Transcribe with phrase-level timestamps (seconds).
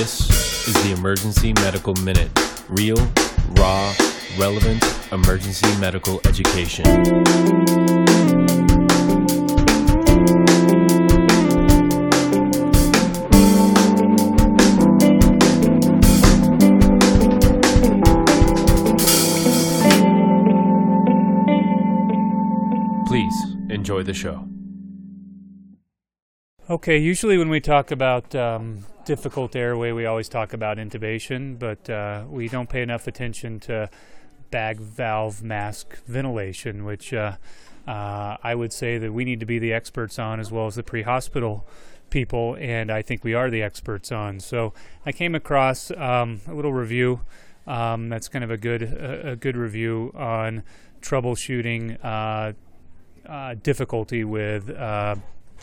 [0.00, 2.30] This is the Emergency Medical Minute.
[2.70, 2.96] Real,
[3.50, 3.94] raw,
[4.38, 6.86] relevant emergency medical education.
[23.06, 23.34] Please
[23.68, 24.46] enjoy the show.
[26.70, 31.90] Okay, usually when we talk about um, difficult airway, we always talk about intubation, but
[31.90, 33.90] uh, we don't pay enough attention to
[34.52, 37.32] bag valve mask ventilation, which uh,
[37.88, 40.76] uh, I would say that we need to be the experts on as well as
[40.76, 41.66] the pre hospital
[42.08, 44.38] people, and I think we are the experts on.
[44.38, 44.72] So
[45.04, 47.22] I came across um, a little review
[47.66, 50.62] um, that's kind of a good, a, a good review on
[51.02, 52.52] troubleshooting uh,
[53.28, 55.16] uh, difficulty with uh,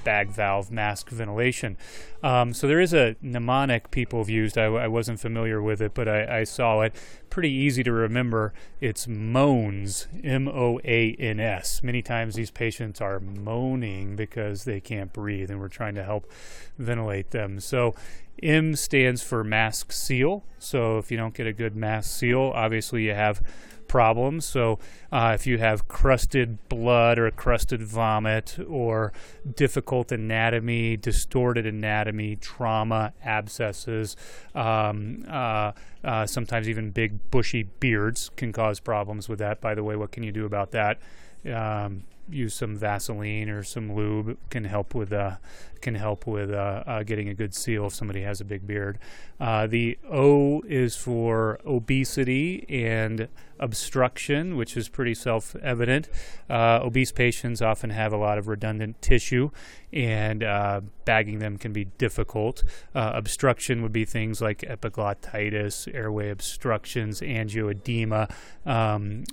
[0.08, 1.76] bag valve mask ventilation.
[2.24, 4.58] Um, so there is a mnemonic people have used.
[4.58, 6.96] I, I wasn't familiar with it, but I, I, saw it.
[7.30, 8.54] Pretty easy to remember.
[8.80, 11.84] It's moans, M O A N S.
[11.84, 16.32] Many times these patients are moaning because they can't breathe, and we're trying to help
[16.78, 17.60] ventilate them.
[17.60, 17.94] So
[18.42, 20.44] M stands for mask seal.
[20.60, 23.42] So if you don't get a good mask seal, obviously you have
[23.88, 24.46] problems.
[24.46, 24.80] So,
[25.12, 29.14] uh, if you have crusted blood or crusted vomit or
[29.56, 34.16] difficult anatomy, distorted anatomy, trauma, abscesses,
[34.54, 35.72] um, uh,
[36.04, 39.62] uh, sometimes even big bushy beards can cause problems with that.
[39.62, 41.00] By the way, what can you do about that?
[41.46, 45.38] Um, use some Vaseline or some lube can help with uh,
[45.82, 48.98] can help with uh, uh, getting a good seal if somebody has a big beard.
[49.40, 53.28] Uh, the O is for obesity and
[53.60, 56.10] obstruction, which is pretty self-evident.
[56.50, 59.50] Uh, obese patients often have a lot of redundant tissue,
[59.92, 62.64] and uh, bagging them can be difficult.
[62.94, 68.30] obstruction would be things like epiglottitis, airway obstructions, angioedema.
[68.66, 69.24] Um,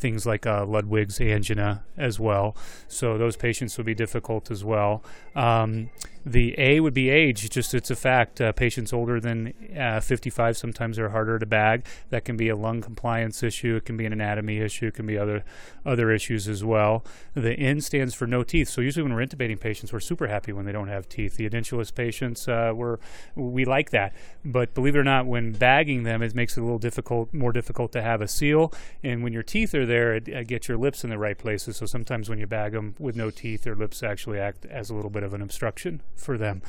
[0.00, 2.56] things like uh, Ludwig's angina as well.
[2.88, 5.04] So those patients would be difficult as well.
[5.36, 5.90] Um,
[6.24, 8.40] the A would be age, just it's a fact.
[8.40, 11.86] Uh, patients older than uh, 55 sometimes are harder to bag.
[12.10, 13.76] That can be a lung compliance issue.
[13.76, 14.88] It can be an anatomy issue.
[14.88, 15.44] It can be other
[15.84, 17.04] other issues as well.
[17.34, 18.68] The N stands for no teeth.
[18.68, 21.36] So usually when we're intubating patients, we're super happy when they don't have teeth.
[21.36, 22.98] The edentulous patients, uh, we're
[23.34, 24.14] we like that.
[24.44, 27.52] But believe it or not, when bagging them, it makes it a little difficult, more
[27.52, 28.72] difficult to have a seal.
[29.02, 31.76] And when your teeth are there, it, it gets your lips in the right places.
[31.76, 34.94] So sometimes when you bag them with no teeth, their lips actually act as a
[34.94, 36.62] little bit of an obstruction for them.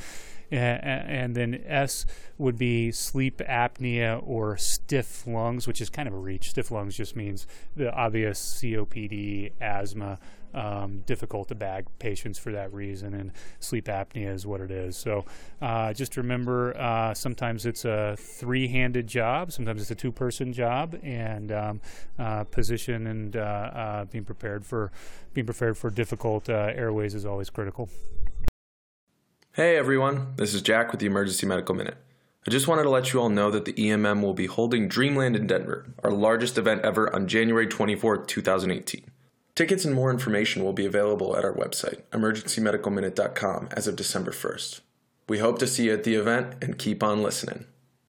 [0.50, 2.04] And then S
[2.36, 6.51] would be sleep apnea or stiff lungs, which is kind of a reach.
[6.52, 7.46] Stiff lungs just means
[7.76, 10.18] the obvious COPD, asthma,
[10.52, 14.94] um, difficult to bag patients for that reason, and sleep apnea is what it is.
[14.94, 15.24] So
[15.62, 21.50] uh, just remember, uh, sometimes it's a three-handed job, sometimes it's a two-person job, and
[21.52, 21.80] um,
[22.18, 24.92] uh, position and uh, uh, being prepared for
[25.32, 27.88] being prepared for difficult uh, airways is always critical.
[29.52, 31.96] Hey everyone, this is Jack with the Emergency Medical Minute.
[32.44, 35.36] I just wanted to let you all know that the EMM will be holding Dreamland
[35.36, 39.04] in Denver, our largest event ever, on January 24, 2018.
[39.54, 44.80] Tickets and more information will be available at our website, emergencymedicalminute.com, as of December 1st.
[45.28, 47.66] We hope to see you at the event and keep on listening.